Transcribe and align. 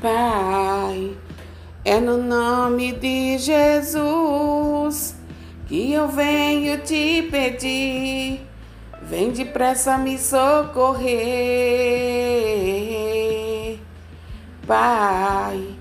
Pai, 0.00 1.16
é 1.84 1.98
no 1.98 2.18
nome 2.18 2.92
de 2.92 3.38
Jesus 3.38 5.16
que 5.66 5.92
eu 5.92 6.06
venho 6.08 6.78
te 6.78 7.22
pedir. 7.30 8.46
Vem 9.02 9.30
depressa 9.30 9.96
me 9.96 10.18
socorrer. 10.18 11.16
Pai, 14.66 15.76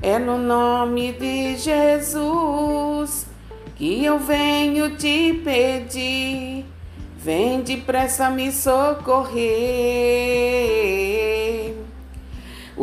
é 0.00 0.18
no 0.18 0.38
nome 0.38 1.12
de 1.12 1.56
Jesus 1.56 3.26
que 3.74 4.04
eu 4.04 4.18
venho 4.18 4.96
te 4.96 5.32
pedir. 5.44 6.64
Vem 7.18 7.62
depressa 7.62 8.30
me 8.30 8.52
socorrer. 8.52 9.46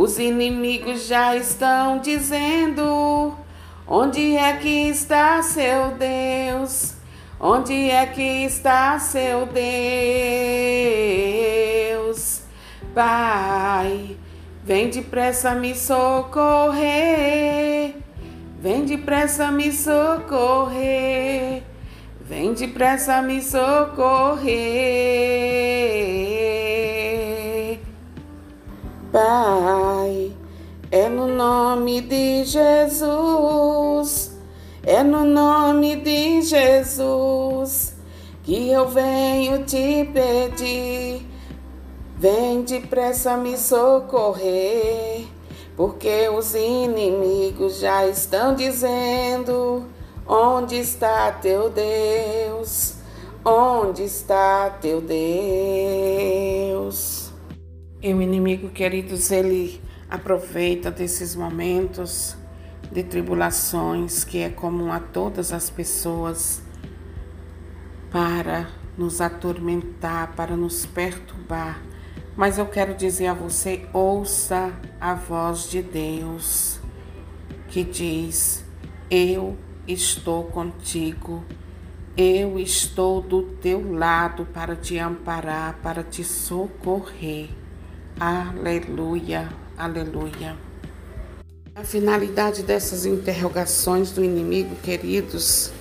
Os 0.04 0.20
inimigos 0.20 1.08
já 1.08 1.34
estão 1.34 2.00
dizendo: 2.00 3.38
onde 3.88 4.36
é 4.36 4.52
que 4.58 4.90
está 4.90 5.42
seu 5.42 5.92
Deus? 5.92 6.96
Onde 7.40 7.90
é 7.90 8.06
que 8.08 8.44
está 8.44 9.00
seu 9.00 9.46
Deus? 11.96 12.42
Pai, 12.94 14.18
vem 14.62 14.90
depressa 14.90 15.56
me 15.56 15.74
socorrer. 15.74 16.36
Vem 18.60 18.84
depressa 18.84 19.50
me 19.52 19.72
socorrer. 19.72 21.64
Vem 22.20 22.54
depressa 22.54 23.22
me 23.22 23.42
socorrer. 23.42 24.44
No 31.14 31.28
nome 31.28 32.02
de 32.02 32.44
Jesus, 32.44 34.36
é 34.84 35.04
no 35.04 35.24
nome 35.24 35.96
de 35.98 36.42
Jesus 36.42 37.96
que 38.42 38.70
eu 38.70 38.90
venho 38.90 39.64
te 39.64 40.10
pedir. 40.12 41.26
Vem 42.18 42.64
depressa 42.64 43.38
me 43.38 43.56
socorrer, 43.58 45.28
porque 45.76 46.28
os 46.30 46.56
inimigos 46.56 47.80
já 47.80 48.08
estão 48.08 48.56
dizendo: 48.56 49.86
onde 50.28 50.78
está 50.78 51.32
teu 51.32 51.70
Deus? 51.70 52.96
Onde 53.46 54.04
está 54.04 54.70
teu 54.82 55.02
Deus? 55.02 55.14
E 58.02 58.14
o 58.14 58.22
inimigo, 58.22 58.70
queridos, 58.70 59.32
ele 59.32 59.82
aproveita 60.14 60.92
desses 60.92 61.36
momentos 61.36 62.38
de 62.92 63.02
tribulações 63.02 64.24
que 64.24 64.38
é 64.38 64.50
comum 64.50 64.92
a 64.92 65.00
todas 65.00 65.52
as 65.52 65.72
pessoas 65.72 66.62
para 68.12 68.70
nos 68.96 69.20
atormentar, 69.20 70.36
para 70.36 70.56
nos 70.56 70.86
perturbar. 70.86 71.82
Mas 72.36 72.60
eu 72.60 72.68
quero 72.68 72.94
dizer 72.94 73.26
a 73.26 73.34
você: 73.34 73.88
ouça 73.92 74.72
a 75.02 75.16
voz 75.16 75.68
de 75.68 75.82
Deus 75.82 76.80
que 77.70 77.84
diz: 77.84 78.64
Eu 79.10 79.58
estou 79.88 80.44
contigo, 80.44 81.44
eu 82.16 82.60
estou 82.60 83.20
do 83.20 83.42
teu 83.42 83.92
lado 83.92 84.46
para 84.46 84.76
te 84.76 85.00
amparar, 85.00 85.80
para 85.82 86.04
te 86.04 86.24
socorrer. 86.24 87.50
Aleluia, 88.20 89.63
aleluia. 89.78 90.56
A 91.76 91.84
finalidade 91.84 92.62
dessas 92.64 93.06
interrogações 93.06 94.12
do 94.12 94.24
inimigo, 94.24 94.76
queridos, 94.84 95.72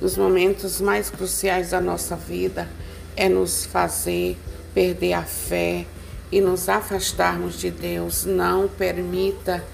nos 0.00 0.16
momentos 0.16 0.80
mais 0.80 1.10
cruciais 1.10 1.70
da 1.70 1.80
nossa 1.80 2.16
vida, 2.16 2.68
é 3.14 3.28
nos 3.28 3.66
fazer 3.66 4.36
perder 4.74 5.14
a 5.14 5.22
fé 5.22 5.86
e 6.30 6.40
nos 6.40 6.68
afastarmos 6.68 7.58
de 7.58 7.70
Deus. 7.70 8.24
Não 8.24 8.68
permita 8.68 9.64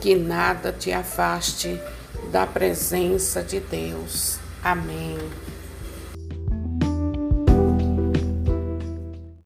que 0.00 0.14
nada 0.14 0.72
te 0.72 0.92
afaste 0.92 1.80
da 2.30 2.46
presença 2.46 3.42
de 3.42 3.60
Deus. 3.60 4.38
Amém. 4.62 5.18